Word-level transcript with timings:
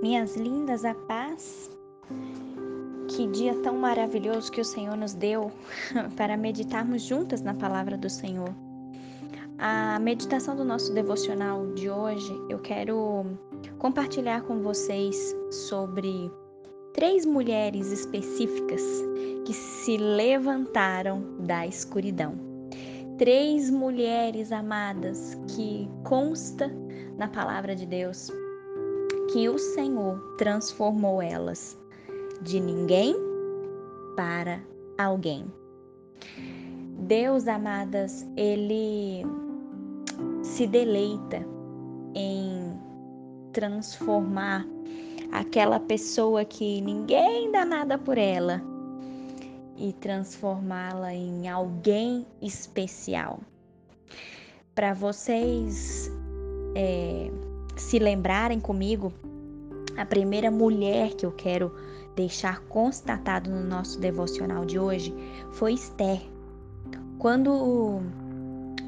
Minhas 0.00 0.36
lindas, 0.36 0.84
a 0.84 0.94
paz. 0.94 1.76
Que 3.08 3.26
dia 3.26 3.52
tão 3.62 3.76
maravilhoso 3.76 4.52
que 4.52 4.60
o 4.60 4.64
Senhor 4.64 4.96
nos 4.96 5.12
deu 5.12 5.50
para 6.16 6.36
meditarmos 6.36 7.02
juntas 7.02 7.42
na 7.42 7.52
palavra 7.52 7.96
do 7.96 8.08
Senhor. 8.08 8.54
A 9.58 9.98
meditação 9.98 10.54
do 10.54 10.64
nosso 10.64 10.94
devocional 10.94 11.66
de 11.74 11.90
hoje, 11.90 12.32
eu 12.48 12.60
quero 12.60 13.26
compartilhar 13.80 14.42
com 14.42 14.62
vocês 14.62 15.34
sobre 15.50 16.30
três 16.94 17.26
mulheres 17.26 17.90
específicas 17.90 18.82
que 19.44 19.52
se 19.52 19.96
levantaram 19.96 21.24
da 21.40 21.66
escuridão. 21.66 22.38
Três 23.18 23.68
mulheres 23.68 24.52
amadas 24.52 25.36
que 25.48 25.90
consta 26.04 26.70
na 27.16 27.26
palavra 27.26 27.74
de 27.74 27.84
Deus 27.84 28.30
que 29.38 29.48
o 29.48 29.56
Senhor 29.56 30.18
transformou 30.36 31.22
elas 31.22 31.78
de 32.42 32.58
ninguém 32.58 33.14
para 34.16 34.60
alguém. 34.98 35.46
Deus, 37.06 37.46
amadas, 37.46 38.26
ele 38.36 39.24
se 40.42 40.66
deleita 40.66 41.46
em 42.16 42.76
transformar 43.52 44.66
aquela 45.30 45.78
pessoa 45.78 46.44
que 46.44 46.80
ninguém 46.80 47.52
dá 47.52 47.64
nada 47.64 47.96
por 47.96 48.18
ela 48.18 48.60
e 49.76 49.92
transformá-la 49.92 51.14
em 51.14 51.48
alguém 51.48 52.26
especial. 52.42 53.38
Para 54.74 54.94
vocês 54.94 56.10
é, 56.74 57.30
se 57.76 58.00
lembrarem 58.00 58.58
comigo, 58.58 59.12
a 59.98 60.06
primeira 60.06 60.48
mulher 60.48 61.14
que 61.14 61.26
eu 61.26 61.32
quero 61.32 61.74
deixar 62.14 62.60
constatado 62.68 63.50
no 63.50 63.64
nosso 63.64 63.98
devocional 63.98 64.64
de 64.64 64.78
hoje 64.78 65.12
foi 65.50 65.72
Esther. 65.72 66.20
Quando 67.18 67.50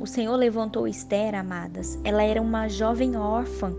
o 0.00 0.06
Senhor 0.06 0.36
levantou 0.36 0.86
Esther, 0.86 1.34
amadas, 1.34 1.98
ela 2.04 2.22
era 2.22 2.40
uma 2.40 2.68
jovem 2.68 3.16
órfã 3.16 3.74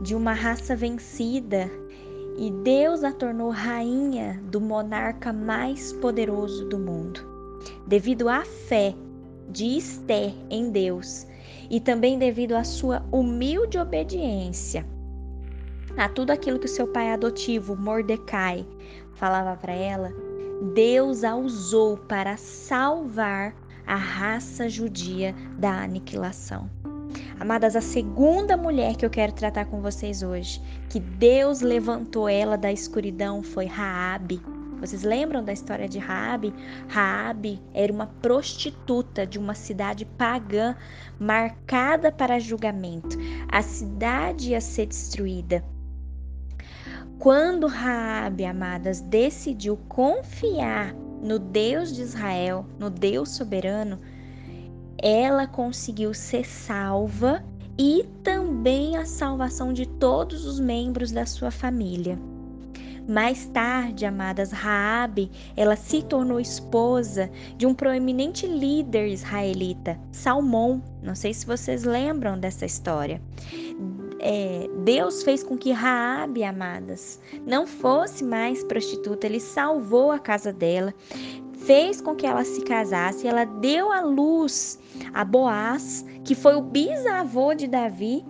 de 0.00 0.14
uma 0.14 0.32
raça 0.32 0.74
vencida 0.74 1.70
e 2.38 2.50
Deus 2.50 3.04
a 3.04 3.12
tornou 3.12 3.50
rainha 3.50 4.42
do 4.50 4.58
monarca 4.58 5.34
mais 5.34 5.92
poderoso 5.92 6.66
do 6.66 6.78
mundo. 6.78 7.20
Devido 7.86 8.26
à 8.26 8.42
fé 8.42 8.94
de 9.50 9.76
Esther 9.76 10.32
em 10.48 10.70
Deus 10.70 11.26
e 11.70 11.78
também 11.78 12.18
devido 12.18 12.54
à 12.54 12.64
sua 12.64 13.04
humilde 13.12 13.78
obediência 13.78 14.93
a 15.96 16.08
tudo 16.08 16.30
aquilo 16.30 16.58
que 16.58 16.66
o 16.66 16.68
seu 16.68 16.86
pai 16.86 17.12
adotivo, 17.12 17.76
Mordecai, 17.76 18.66
falava 19.14 19.56
para 19.56 19.72
ela, 19.72 20.12
Deus 20.74 21.24
a 21.24 21.36
usou 21.36 21.96
para 21.96 22.36
salvar 22.36 23.54
a 23.86 23.96
raça 23.96 24.68
judia 24.68 25.34
da 25.58 25.82
aniquilação. 25.82 26.70
Amadas, 27.38 27.76
a 27.76 27.80
segunda 27.80 28.56
mulher 28.56 28.96
que 28.96 29.04
eu 29.04 29.10
quero 29.10 29.32
tratar 29.32 29.66
com 29.66 29.80
vocês 29.80 30.22
hoje, 30.22 30.60
que 30.88 31.00
Deus 31.00 31.60
levantou 31.60 32.28
ela 32.28 32.56
da 32.56 32.72
escuridão, 32.72 33.42
foi 33.42 33.66
Raabe. 33.66 34.40
Vocês 34.80 35.02
lembram 35.02 35.42
da 35.42 35.52
história 35.52 35.88
de 35.88 35.98
Raabe? 35.98 36.52
Raabe 36.88 37.60
era 37.72 37.92
uma 37.92 38.06
prostituta 38.06 39.26
de 39.26 39.38
uma 39.38 39.54
cidade 39.54 40.04
pagã 40.04 40.76
marcada 41.18 42.12
para 42.12 42.38
julgamento. 42.38 43.16
A 43.50 43.62
cidade 43.62 44.50
ia 44.50 44.60
ser 44.60 44.86
destruída. 44.86 45.64
Quando 47.18 47.66
Raabe, 47.66 48.44
amadas, 48.44 49.00
decidiu 49.00 49.78
confiar 49.88 50.94
no 51.22 51.38
Deus 51.38 51.94
de 51.94 52.02
Israel, 52.02 52.66
no 52.78 52.90
Deus 52.90 53.30
soberano, 53.30 53.98
ela 54.98 55.46
conseguiu 55.46 56.12
ser 56.12 56.44
salva 56.44 57.42
e 57.78 58.04
também 58.22 58.96
a 58.96 59.04
salvação 59.04 59.72
de 59.72 59.86
todos 59.86 60.44
os 60.44 60.60
membros 60.60 61.10
da 61.10 61.24
sua 61.24 61.50
família. 61.50 62.18
Mais 63.08 63.46
tarde, 63.46 64.06
amadas, 64.06 64.50
Raabe, 64.50 65.30
ela 65.56 65.76
se 65.76 66.02
tornou 66.02 66.40
esposa 66.40 67.30
de 67.56 67.66
um 67.66 67.74
proeminente 67.74 68.46
líder 68.46 69.08
israelita, 69.08 69.98
Salmão. 70.10 70.82
Não 71.02 71.14
sei 71.14 71.34
se 71.34 71.44
vocês 71.44 71.84
lembram 71.84 72.38
dessa 72.38 72.64
história. 72.64 73.20
É, 74.26 74.70
Deus 74.84 75.22
fez 75.22 75.42
com 75.42 75.54
que 75.54 75.70
Raabe, 75.70 76.44
amadas, 76.44 77.20
não 77.46 77.66
fosse 77.66 78.24
mais 78.24 78.64
prostituta. 78.64 79.26
Ele 79.26 79.38
salvou 79.38 80.10
a 80.10 80.18
casa 80.18 80.50
dela, 80.50 80.94
fez 81.52 82.00
com 82.00 82.14
que 82.16 82.26
ela 82.26 82.42
se 82.42 82.62
casasse. 82.62 83.28
Ela 83.28 83.44
deu 83.44 83.92
à 83.92 84.00
luz 84.00 84.78
a 85.12 85.26
Boaz, 85.26 86.06
que 86.24 86.34
foi 86.34 86.54
o 86.54 86.62
bisavô 86.62 87.52
de 87.52 87.68
Davi, 87.68 88.24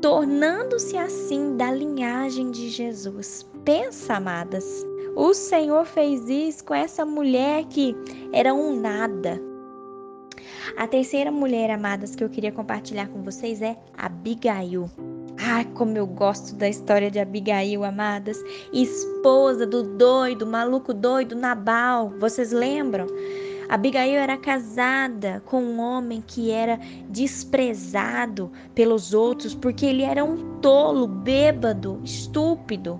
tornando-se 0.00 0.96
assim 0.96 1.56
da 1.56 1.70
linhagem 1.70 2.50
de 2.50 2.68
Jesus. 2.68 3.48
Pensa, 3.64 4.14
amadas, 4.14 4.84
o 5.14 5.32
Senhor 5.32 5.84
fez 5.84 6.28
isso 6.28 6.64
com 6.64 6.74
essa 6.74 7.06
mulher 7.06 7.64
que 7.66 7.94
era 8.32 8.52
um 8.52 8.80
nada. 8.80 9.40
A 10.76 10.88
terceira 10.88 11.30
mulher, 11.30 11.70
amadas, 11.70 12.16
que 12.16 12.24
eu 12.24 12.28
queria 12.28 12.50
compartilhar 12.50 13.06
com 13.06 13.22
vocês 13.22 13.62
é 13.62 13.76
Abigail. 13.96 14.90
Ai, 15.54 15.66
como 15.74 15.98
eu 15.98 16.06
gosto 16.06 16.54
da 16.54 16.66
história 16.66 17.10
de 17.10 17.20
Abigail, 17.20 17.84
amadas, 17.84 18.38
esposa 18.72 19.66
do 19.66 19.82
doido, 19.82 20.46
maluco 20.46 20.94
doido 20.94 21.36
Nabal. 21.36 22.08
Vocês 22.18 22.52
lembram? 22.52 23.06
Abigail 23.68 24.18
era 24.18 24.38
casada 24.38 25.42
com 25.44 25.62
um 25.62 25.78
homem 25.78 26.24
que 26.26 26.50
era 26.50 26.80
desprezado 27.10 28.50
pelos 28.74 29.12
outros 29.12 29.54
porque 29.54 29.84
ele 29.84 30.04
era 30.04 30.24
um 30.24 30.58
tolo, 30.60 31.06
bêbado, 31.06 32.00
estúpido. 32.02 32.98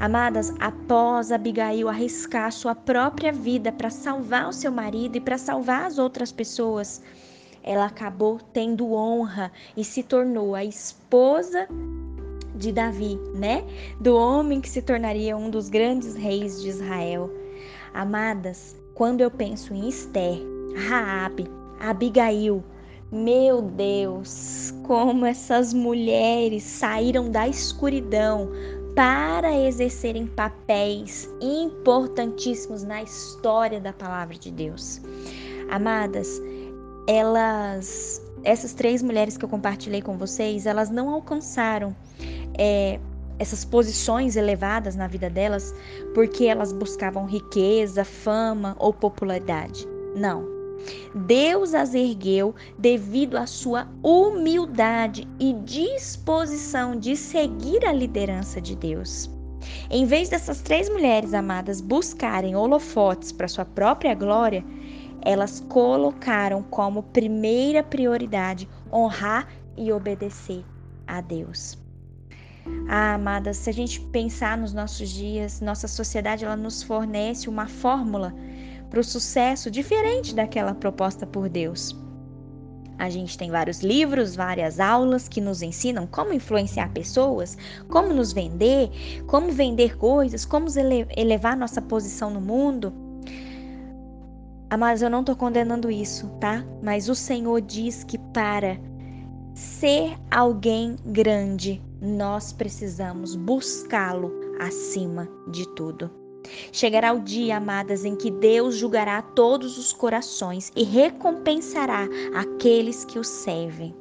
Amadas, 0.00 0.52
após 0.58 1.30
Abigail 1.30 1.88
arriscar 1.88 2.50
sua 2.50 2.74
própria 2.74 3.30
vida 3.30 3.70
para 3.70 3.88
salvar 3.88 4.48
o 4.48 4.52
seu 4.52 4.72
marido 4.72 5.14
e 5.14 5.20
para 5.20 5.38
salvar 5.38 5.86
as 5.86 5.96
outras 5.96 6.32
pessoas, 6.32 7.00
ela 7.62 7.86
acabou 7.86 8.38
tendo 8.52 8.92
honra 8.92 9.52
e 9.76 9.84
se 9.84 10.02
tornou 10.02 10.54
a 10.54 10.64
esposa 10.64 11.68
de 12.54 12.72
Davi, 12.72 13.18
né? 13.34 13.64
Do 14.00 14.16
homem 14.16 14.60
que 14.60 14.68
se 14.68 14.82
tornaria 14.82 15.36
um 15.36 15.48
dos 15.48 15.68
grandes 15.68 16.14
reis 16.14 16.60
de 16.60 16.68
Israel. 16.68 17.30
Amadas, 17.94 18.76
quando 18.94 19.20
eu 19.20 19.30
penso 19.30 19.72
em 19.72 19.88
Esther, 19.88 20.40
Raabe, 20.88 21.46
Abigail, 21.80 22.62
meu 23.10 23.62
Deus, 23.62 24.74
como 24.86 25.24
essas 25.24 25.72
mulheres 25.72 26.62
saíram 26.62 27.30
da 27.30 27.48
escuridão 27.48 28.50
para 28.94 29.56
exercerem 29.56 30.26
papéis 30.26 31.30
importantíssimos 31.40 32.82
na 32.82 33.02
história 33.02 33.80
da 33.80 33.92
palavra 33.92 34.36
de 34.36 34.50
Deus. 34.50 35.00
Amadas, 35.70 36.42
elas, 37.08 38.22
essas 38.44 38.74
três 38.74 39.02
mulheres 39.02 39.38
que 39.38 39.44
eu 39.44 39.48
compartilhei 39.48 40.02
com 40.02 40.18
vocês, 40.18 40.66
elas 40.66 40.90
não 40.90 41.08
alcançaram 41.08 41.96
é, 42.58 43.00
essas 43.38 43.64
posições 43.64 44.36
elevadas 44.36 44.94
na 44.94 45.06
vida 45.08 45.30
delas 45.30 45.74
porque 46.14 46.44
elas 46.44 46.70
buscavam 46.70 47.24
riqueza, 47.24 48.04
fama 48.04 48.76
ou 48.78 48.92
popularidade. 48.92 49.88
Não. 50.14 50.46
Deus 51.26 51.74
as 51.74 51.94
ergueu 51.94 52.54
devido 52.78 53.36
à 53.36 53.46
sua 53.46 53.88
humildade 54.02 55.26
e 55.40 55.54
disposição 55.64 56.94
de 56.94 57.16
seguir 57.16 57.84
a 57.86 57.92
liderança 57.92 58.60
de 58.60 58.76
Deus. 58.76 59.30
Em 59.90 60.04
vez 60.04 60.28
dessas 60.28 60.60
três 60.60 60.88
mulheres 60.88 61.34
amadas 61.34 61.80
buscarem 61.80 62.54
holofotes 62.54 63.32
para 63.32 63.48
sua 63.48 63.64
própria 63.64 64.14
glória, 64.14 64.64
elas 65.22 65.60
colocaram 65.60 66.62
como 66.62 67.02
primeira 67.02 67.82
prioridade 67.82 68.68
honrar 68.92 69.48
e 69.76 69.92
obedecer 69.92 70.64
a 71.06 71.20
Deus. 71.20 71.78
Ah, 72.88 73.14
amadas, 73.14 73.56
se 73.56 73.70
a 73.70 73.72
gente 73.72 74.00
pensar 74.00 74.56
nos 74.56 74.72
nossos 74.72 75.08
dias, 75.10 75.60
nossa 75.60 75.88
sociedade 75.88 76.44
ela 76.44 76.56
nos 76.56 76.82
fornece 76.82 77.48
uma 77.48 77.66
fórmula 77.66 78.34
para 78.90 79.00
o 79.00 79.04
sucesso 79.04 79.70
diferente 79.70 80.34
daquela 80.34 80.74
proposta 80.74 81.26
por 81.26 81.48
Deus. 81.48 81.96
A 82.98 83.08
gente 83.08 83.38
tem 83.38 83.50
vários 83.50 83.80
livros, 83.80 84.34
várias 84.34 84.80
aulas 84.80 85.28
que 85.28 85.40
nos 85.40 85.62
ensinam 85.62 86.06
como 86.06 86.32
influenciar 86.32 86.92
pessoas, 86.92 87.56
como 87.88 88.12
nos 88.12 88.32
vender, 88.32 88.90
como 89.26 89.52
vender 89.52 89.96
coisas, 89.96 90.44
como 90.44 90.66
elevar 91.16 91.56
nossa 91.56 91.80
posição 91.80 92.28
no 92.28 92.40
mundo. 92.40 92.92
Mas 94.76 95.00
eu 95.00 95.08
não 95.08 95.20
estou 95.20 95.34
condenando 95.34 95.90
isso, 95.90 96.28
tá? 96.40 96.64
Mas 96.82 97.08
o 97.08 97.14
Senhor 97.14 97.60
diz 97.60 98.04
que 98.04 98.18
para 98.18 98.78
ser 99.54 100.16
alguém 100.30 100.96
grande, 101.06 101.82
nós 102.00 102.52
precisamos 102.52 103.34
buscá-lo 103.34 104.30
acima 104.60 105.28
de 105.50 105.66
tudo. 105.74 106.10
Chegará 106.72 107.12
o 107.12 107.20
dia, 107.20 107.56
amadas, 107.56 108.04
em 108.04 108.14
que 108.14 108.30
Deus 108.30 108.76
julgará 108.76 109.20
todos 109.22 109.78
os 109.78 109.92
corações 109.92 110.70
e 110.76 110.84
recompensará 110.84 112.06
aqueles 112.34 113.04
que 113.04 113.18
o 113.18 113.24
servem. 113.24 113.94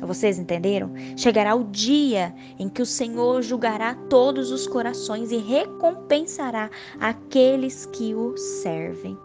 Vocês 0.00 0.38
entenderam? 0.38 0.90
Chegará 1.16 1.54
o 1.54 1.64
dia 1.64 2.34
em 2.58 2.68
que 2.68 2.82
o 2.82 2.86
Senhor 2.86 3.42
julgará 3.42 3.94
todos 4.08 4.50
os 4.50 4.66
corações 4.66 5.30
e 5.30 5.36
recompensará 5.36 6.70
aqueles 7.00 7.86
que 7.86 8.14
o 8.14 8.36
servem. 8.36 9.16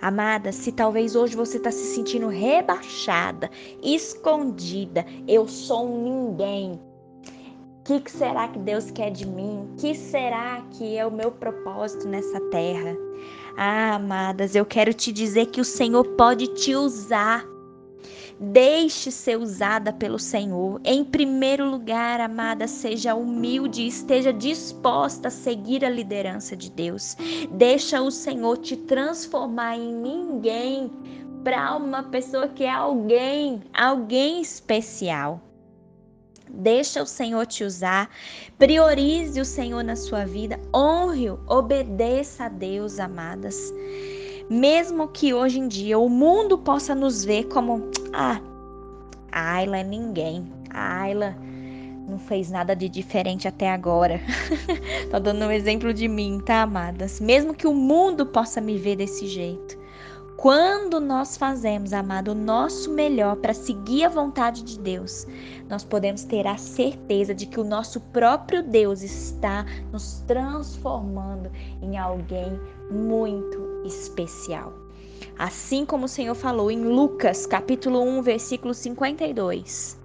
Amada, 0.00 0.50
se 0.50 0.72
talvez 0.72 1.14
hoje 1.14 1.36
você 1.36 1.58
está 1.58 1.70
se 1.70 1.94
sentindo 1.94 2.28
rebaixada, 2.28 3.50
escondida, 3.82 5.04
eu 5.28 5.46
sou 5.46 5.86
um 5.86 6.30
ninguém. 6.30 6.72
O 6.72 7.82
que, 7.84 8.00
que 8.00 8.10
será 8.10 8.48
que 8.48 8.58
Deus 8.58 8.90
quer 8.90 9.10
de 9.10 9.26
mim? 9.26 9.68
O 9.72 9.76
que 9.76 9.94
será 9.94 10.62
que 10.70 10.96
é 10.96 11.04
o 11.04 11.10
meu 11.10 11.30
propósito 11.30 12.08
nessa 12.08 12.40
terra? 12.50 12.96
Ah, 13.58 13.96
amadas, 13.96 14.54
eu 14.54 14.64
quero 14.64 14.94
te 14.94 15.12
dizer 15.12 15.46
que 15.46 15.60
o 15.60 15.64
Senhor 15.64 16.04
pode 16.16 16.46
te 16.54 16.74
usar. 16.74 17.44
Deixe 18.38 19.10
ser 19.10 19.38
usada 19.38 19.92
pelo 19.92 20.18
Senhor. 20.18 20.80
Em 20.84 21.04
primeiro 21.04 21.68
lugar, 21.68 22.20
amada, 22.20 22.66
seja 22.66 23.14
humilde 23.14 23.82
e 23.82 23.88
esteja 23.88 24.32
disposta 24.32 25.28
a 25.28 25.30
seguir 25.30 25.84
a 25.84 25.90
liderança 25.90 26.56
de 26.56 26.70
Deus. 26.70 27.16
Deixa 27.50 28.00
o 28.00 28.10
Senhor 28.10 28.56
te 28.58 28.76
transformar 28.76 29.76
em 29.76 29.92
ninguém 29.92 30.90
para 31.44 31.76
uma 31.76 32.02
pessoa 32.04 32.48
que 32.48 32.64
é 32.64 32.70
alguém, 32.70 33.62
alguém 33.74 34.40
especial. 34.40 35.40
Deixa 36.52 37.02
o 37.02 37.06
Senhor 37.06 37.46
te 37.46 37.62
usar, 37.62 38.10
priorize 38.58 39.40
o 39.40 39.44
Senhor 39.44 39.84
na 39.84 39.94
sua 39.94 40.24
vida, 40.24 40.58
honre-o, 40.74 41.38
obedeça 41.46 42.44
a 42.44 42.48
Deus, 42.48 42.98
amadas. 42.98 43.72
Mesmo 44.50 45.06
que 45.06 45.32
hoje 45.32 45.60
em 45.60 45.68
dia 45.68 45.96
o 45.96 46.08
mundo 46.08 46.58
possa 46.58 46.92
nos 46.92 47.24
ver 47.24 47.44
como, 47.44 47.88
ah, 48.12 48.40
a 49.30 49.52
Ayla 49.54 49.78
é 49.78 49.84
ninguém, 49.84 50.44
a 50.70 51.02
Ayla 51.02 51.36
não 52.08 52.18
fez 52.18 52.50
nada 52.50 52.74
de 52.74 52.88
diferente 52.88 53.46
até 53.46 53.70
agora. 53.70 54.20
Tô 55.08 55.20
dando 55.20 55.44
um 55.44 55.52
exemplo 55.52 55.94
de 55.94 56.08
mim, 56.08 56.40
tá, 56.44 56.62
amadas? 56.62 57.20
Mesmo 57.20 57.54
que 57.54 57.68
o 57.68 57.72
mundo 57.72 58.26
possa 58.26 58.60
me 58.60 58.76
ver 58.76 58.96
desse 58.96 59.28
jeito. 59.28 59.78
Quando 60.36 60.98
nós 60.98 61.36
fazemos, 61.36 61.92
amado, 61.92 62.32
o 62.32 62.34
nosso 62.34 62.90
melhor 62.90 63.36
para 63.36 63.54
seguir 63.54 64.02
a 64.02 64.08
vontade 64.08 64.64
de 64.64 64.80
Deus, 64.80 65.28
nós 65.68 65.84
podemos 65.84 66.24
ter 66.24 66.48
a 66.48 66.56
certeza 66.56 67.32
de 67.32 67.46
que 67.46 67.60
o 67.60 67.64
nosso 67.64 68.00
próprio 68.00 68.64
Deus 68.64 69.00
está 69.02 69.64
nos 69.92 70.24
transformando 70.26 71.52
em 71.80 71.96
alguém 71.96 72.58
muito 72.90 73.69
especial. 73.84 74.72
Assim 75.38 75.86
como 75.86 76.04
o 76.04 76.08
Senhor 76.08 76.34
falou 76.34 76.70
em 76.70 76.84
Lucas, 76.84 77.46
capítulo 77.46 78.02
1, 78.02 78.22
versículo 78.22 78.74
52. 78.74 79.98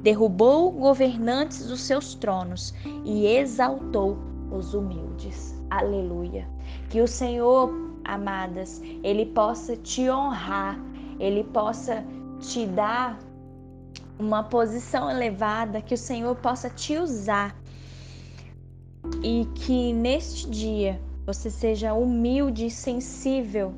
Derrubou 0.00 0.70
governantes 0.70 1.66
dos 1.66 1.80
seus 1.82 2.14
tronos 2.14 2.74
e 3.04 3.26
exaltou 3.26 4.16
os 4.50 4.74
humildes. 4.74 5.54
Aleluia. 5.70 6.48
Que 6.88 7.00
o 7.00 7.08
Senhor, 7.08 7.70
amadas, 8.04 8.80
ele 9.02 9.26
possa 9.26 9.76
te 9.76 10.08
honrar, 10.08 10.78
ele 11.18 11.44
possa 11.44 12.04
te 12.40 12.66
dar 12.66 13.18
uma 14.18 14.42
posição 14.42 15.10
elevada, 15.10 15.80
que 15.80 15.94
o 15.94 15.98
Senhor 15.98 16.34
possa 16.36 16.70
te 16.70 16.96
usar 16.96 17.54
e 19.22 19.46
que 19.54 19.92
neste 19.92 20.48
dia 20.48 21.00
você 21.28 21.50
seja 21.50 21.92
humilde 21.92 22.64
e 22.64 22.70
sensível 22.70 23.74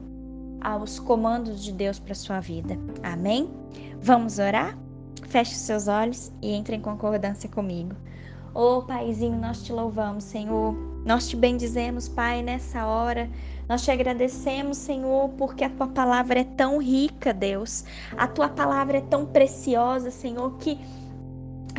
aos 0.60 1.00
comandos 1.00 1.64
de 1.64 1.72
Deus 1.72 1.98
para 1.98 2.14
sua 2.14 2.38
vida. 2.38 2.78
Amém? 3.02 3.50
Vamos 4.00 4.38
orar? 4.38 4.78
Feche 5.24 5.56
seus 5.56 5.88
olhos 5.88 6.30
e 6.40 6.52
entre 6.52 6.76
em 6.76 6.80
concordância 6.80 7.50
comigo. 7.50 7.96
Ô 8.54 8.76
oh, 8.76 8.82
Paizinho, 8.82 9.36
nós 9.36 9.64
te 9.64 9.72
louvamos, 9.72 10.22
Senhor. 10.22 10.76
Nós 11.04 11.28
te 11.28 11.34
bendizemos, 11.34 12.08
Pai, 12.08 12.40
nessa 12.40 12.86
hora. 12.86 13.28
Nós 13.68 13.82
te 13.82 13.90
agradecemos, 13.90 14.76
Senhor, 14.76 15.30
porque 15.30 15.64
a 15.64 15.70
tua 15.70 15.88
palavra 15.88 16.38
é 16.38 16.44
tão 16.44 16.78
rica, 16.78 17.32
Deus. 17.32 17.84
A 18.16 18.28
tua 18.28 18.48
palavra 18.48 18.98
é 18.98 19.00
tão 19.00 19.26
preciosa, 19.26 20.12
Senhor, 20.12 20.56
que 20.58 20.78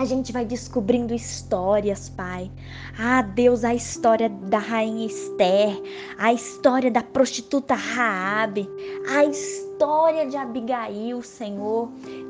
a 0.02 0.06
gente 0.06 0.32
vai 0.32 0.44
descobrindo 0.44 1.14
histórias, 1.14 2.10
Pai. 2.10 2.52
Ah, 2.98 3.22
Deus, 3.22 3.64
a 3.64 3.76
história 3.76 4.28
da 4.30 4.58
rainha 4.58 5.06
Esther, 5.06 5.80
a 6.18 6.34
história 6.34 6.90
da 6.90 7.04
prostituta 7.04 7.76
Raabe, 7.76 8.68
a 9.08 9.24
história 9.26 10.28
de 10.28 10.36
Abigail, 10.36 11.22
Senhor. 11.22 11.88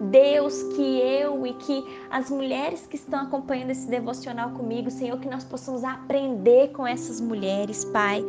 Deus, 0.09 0.61
que 0.75 0.99
eu 0.99 1.47
e 1.47 1.53
que 1.53 1.85
as 2.09 2.29
mulheres 2.29 2.85
que 2.87 2.97
estão 2.97 3.21
acompanhando 3.21 3.69
esse 3.69 3.87
devocional 3.87 4.49
comigo, 4.51 4.91
Senhor, 4.91 5.17
que 5.17 5.29
nós 5.29 5.45
possamos 5.45 5.85
aprender 5.85 6.73
com 6.73 6.85
essas 6.85 7.21
mulheres, 7.21 7.85
Pai. 7.85 8.21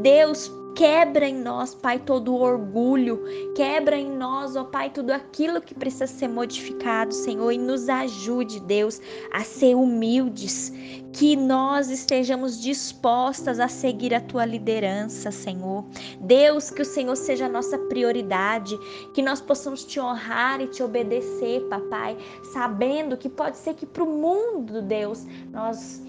Deus, 0.00 0.50
Quebra 0.76 1.26
em 1.26 1.34
nós, 1.34 1.74
Pai, 1.74 1.98
todo 1.98 2.34
o 2.34 2.42
orgulho. 2.42 3.24
Quebra 3.54 3.96
em 3.96 4.10
nós, 4.10 4.56
ó 4.56 4.64
Pai, 4.64 4.90
tudo 4.90 5.10
aquilo 5.10 5.58
que 5.58 5.74
precisa 5.74 6.06
ser 6.06 6.28
modificado, 6.28 7.14
Senhor, 7.14 7.50
e 7.50 7.56
nos 7.56 7.88
ajude, 7.88 8.60
Deus, 8.60 9.00
a 9.32 9.42
ser 9.42 9.74
humildes. 9.74 10.70
Que 11.14 11.34
nós 11.34 11.88
estejamos 11.88 12.60
dispostas 12.60 13.58
a 13.58 13.68
seguir 13.68 14.12
a 14.12 14.20
tua 14.20 14.44
liderança, 14.44 15.30
Senhor. 15.30 15.82
Deus, 16.20 16.70
que 16.70 16.82
o 16.82 16.84
Senhor 16.84 17.16
seja 17.16 17.46
a 17.46 17.48
nossa 17.48 17.78
prioridade, 17.78 18.78
que 19.14 19.22
nós 19.22 19.40
possamos 19.40 19.82
te 19.82 19.98
honrar 19.98 20.60
e 20.60 20.66
te 20.66 20.82
obedecer, 20.82 21.62
papai, 21.70 22.18
sabendo 22.52 23.16
que 23.16 23.30
pode 23.30 23.56
ser 23.56 23.72
que 23.72 23.86
para 23.86 24.04
o 24.04 24.06
mundo, 24.06 24.82
Deus, 24.82 25.24
nós 25.50 26.02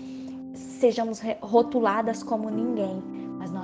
sejamos 0.54 1.22
rotuladas 1.42 2.22
como 2.22 2.50
ninguém, 2.50 3.02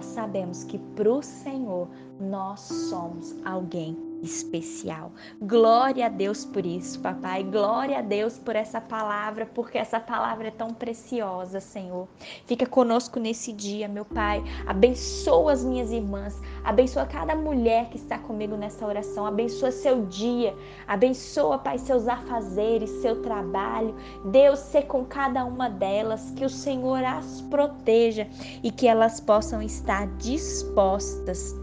nós 0.03 0.11
sabemos 0.11 0.63
que 0.65 0.77
para 0.77 1.09
o 1.09 1.21
Senhor 1.21 1.87
nós 2.19 2.59
somos 2.59 3.33
alguém 3.45 4.12
especial. 4.23 5.11
Glória 5.41 6.05
a 6.05 6.09
Deus 6.09 6.45
por 6.45 6.65
isso, 6.65 6.99
papai. 6.99 7.43
Glória 7.43 7.99
a 7.99 8.01
Deus 8.01 8.39
por 8.39 8.55
essa 8.55 8.79
palavra, 8.79 9.45
porque 9.45 9.77
essa 9.77 9.99
palavra 9.99 10.47
é 10.47 10.51
tão 10.51 10.73
preciosa, 10.73 11.59
Senhor. 11.59 12.07
Fica 12.47 12.65
conosco 12.65 13.19
nesse 13.19 13.51
dia, 13.51 13.87
meu 13.87 14.05
Pai. 14.05 14.43
Abençoa 14.65 15.51
as 15.51 15.63
minhas 15.63 15.91
irmãs. 15.91 16.39
Abençoa 16.63 17.05
cada 17.05 17.35
mulher 17.35 17.89
que 17.89 17.97
está 17.97 18.17
comigo 18.17 18.55
nessa 18.55 18.85
oração. 18.85 19.25
Abençoa 19.25 19.71
seu 19.71 20.05
dia. 20.05 20.55
Abençoa, 20.87 21.57
Pai, 21.57 21.77
seus 21.77 22.07
afazeres, 22.07 22.89
seu 23.01 23.21
trabalho. 23.21 23.95
Deus, 24.25 24.59
ser 24.59 24.83
com 24.83 25.03
cada 25.03 25.43
uma 25.43 25.69
delas. 25.69 26.31
Que 26.31 26.45
o 26.45 26.49
Senhor 26.49 27.03
as 27.03 27.41
proteja 27.41 28.27
e 28.63 28.71
que 28.71 28.87
elas 28.87 29.19
possam 29.19 29.61
estar 29.61 30.07
dispostas 30.17 31.62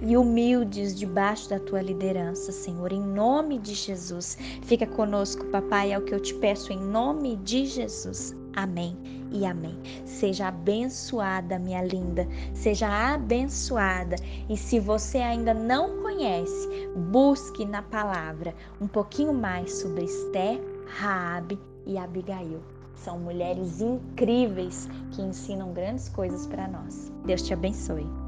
e 0.00 0.16
humildes 0.16 0.94
debaixo 0.94 1.48
da 1.48 1.58
tua 1.58 1.82
liderança, 1.82 2.52
Senhor, 2.52 2.92
em 2.92 3.02
nome 3.02 3.58
de 3.58 3.74
Jesus. 3.74 4.36
Fica 4.62 4.86
conosco, 4.86 5.44
papai, 5.46 5.92
é 5.92 5.98
o 5.98 6.04
que 6.04 6.14
eu 6.14 6.20
te 6.20 6.34
peço 6.34 6.72
em 6.72 6.78
nome 6.78 7.36
de 7.36 7.66
Jesus. 7.66 8.34
Amém 8.56 8.96
e 9.32 9.44
amém. 9.44 9.76
Seja 10.04 10.48
abençoada, 10.48 11.58
minha 11.58 11.82
linda. 11.82 12.26
Seja 12.54 13.14
abençoada. 13.14 14.16
E 14.48 14.56
se 14.56 14.78
você 14.78 15.18
ainda 15.18 15.52
não 15.52 16.02
conhece, 16.02 16.68
busque 17.10 17.64
na 17.64 17.82
palavra 17.82 18.54
um 18.80 18.86
pouquinho 18.86 19.34
mais 19.34 19.74
sobre 19.74 20.04
Esther, 20.04 20.60
Raabe 20.86 21.58
e 21.84 21.98
Abigail. 21.98 22.62
São 22.94 23.18
mulheres 23.18 23.80
incríveis 23.80 24.88
que 25.10 25.20
ensinam 25.20 25.72
grandes 25.72 26.08
coisas 26.08 26.46
para 26.46 26.68
nós. 26.68 27.12
Deus 27.26 27.42
te 27.42 27.52
abençoe. 27.52 28.23